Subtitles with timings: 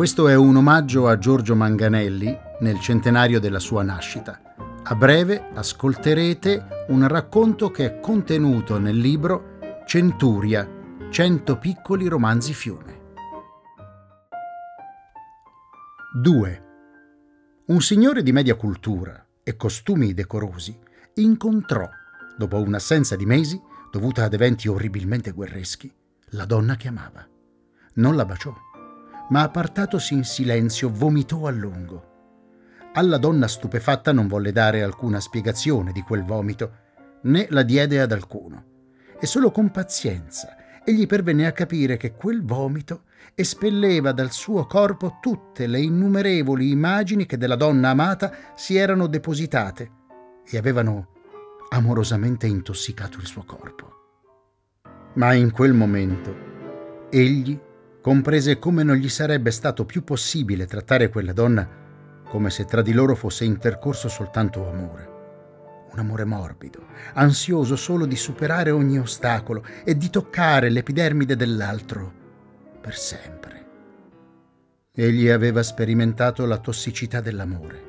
[0.00, 4.40] Questo è un omaggio a Giorgio Manganelli nel centenario della sua nascita.
[4.82, 10.66] A breve ascolterete un racconto che è contenuto nel libro Centuria,
[11.10, 13.12] 100 piccoli romanzi fiume.
[16.14, 16.64] 2.
[17.66, 20.78] Un signore di media cultura e costumi decorosi
[21.16, 21.86] incontrò,
[22.38, 25.92] dopo un'assenza di mesi, dovuta ad eventi orribilmente guerreschi,
[26.30, 27.28] la donna che amava.
[27.96, 28.68] Non la baciò
[29.30, 32.08] ma appartatosi in silenzio vomitò a lungo.
[32.92, 36.72] Alla donna stupefatta non volle dare alcuna spiegazione di quel vomito,
[37.22, 38.64] né la diede ad alcuno.
[39.18, 43.02] E solo con pazienza egli pervenne a capire che quel vomito
[43.34, 49.90] espelleva dal suo corpo tutte le innumerevoli immagini che della donna amata si erano depositate
[50.44, 51.08] e avevano
[51.68, 53.88] amorosamente intossicato il suo corpo.
[55.14, 57.58] Ma in quel momento egli
[58.00, 61.80] comprese come non gli sarebbe stato più possibile trattare quella donna
[62.30, 65.08] come se tra di loro fosse intercorso soltanto amore.
[65.90, 72.12] Un amore morbido, ansioso solo di superare ogni ostacolo e di toccare l'epidermide dell'altro
[72.80, 73.66] per sempre.
[74.92, 77.88] Egli aveva sperimentato la tossicità dell'amore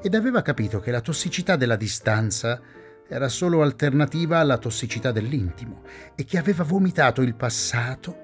[0.00, 2.60] ed aveva capito che la tossicità della distanza
[3.06, 5.82] era solo alternativa alla tossicità dell'intimo
[6.14, 8.21] e che aveva vomitato il passato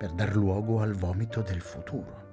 [0.00, 2.28] per dar luogo al vomito del futuro.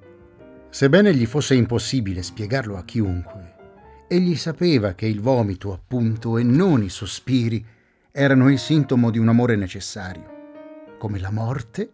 [0.69, 6.81] Sebbene gli fosse impossibile spiegarlo a chiunque, egli sapeva che il vomito, appunto, e non
[6.81, 7.65] i sospiri,
[8.09, 11.91] erano il sintomo di un amore necessario, come la morte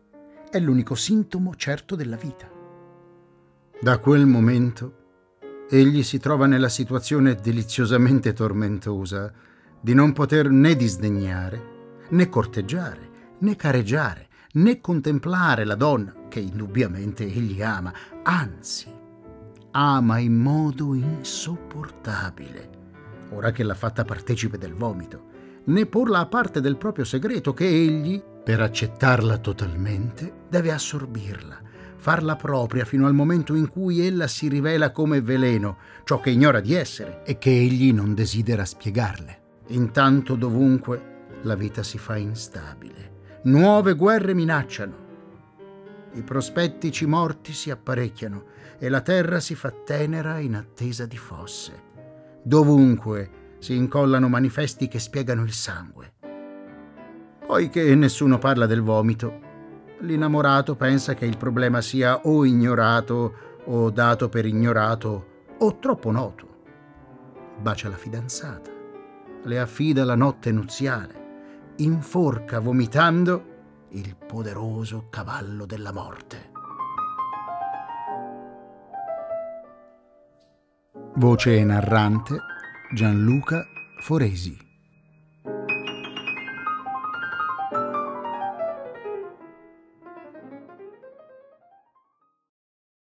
[0.52, 2.48] è l'unico sintomo certo della vita.
[3.82, 4.98] Da quel momento
[5.68, 9.34] egli si trova nella situazione deliziosamente tormentosa
[9.82, 17.24] di non poter né disdegnare, né corteggiare, né careggiare, né contemplare la donna che indubbiamente
[17.24, 18.88] egli ama, anzi,
[19.72, 22.70] ama in modo insopportabile,
[23.32, 25.32] ora che l'ha fatta partecipe del vomito,
[25.66, 31.60] né porla a parte del proprio segreto che egli, per accettarla totalmente, deve assorbirla,
[31.98, 36.60] farla propria fino al momento in cui ella si rivela come veleno, ciò che ignora
[36.60, 39.42] di essere e che egli non desidera spiegarle.
[39.68, 41.12] Intanto dovunque
[41.44, 43.13] la vita si fa instabile
[43.46, 44.94] Nuove guerre minacciano.
[46.14, 48.46] I prospettici morti si apparecchiano
[48.80, 51.74] e la terra si fa tenera in attesa di fosse.
[52.42, 56.14] Dovunque si incollano manifesti che spiegano il sangue.
[57.46, 59.42] Poiché nessuno parla del vomito,
[60.00, 63.34] l'innamorato pensa che il problema sia o ignorato
[63.66, 65.28] o dato per ignorato
[65.58, 66.48] o troppo noto.
[67.60, 68.72] Bacia la fidanzata,
[69.44, 71.23] le affida la notte nuziale
[71.78, 73.52] inforca vomitando
[73.90, 76.52] il poderoso cavallo della morte.
[81.16, 82.38] Voce narrante
[82.94, 83.64] Gianluca
[84.02, 84.73] Foresi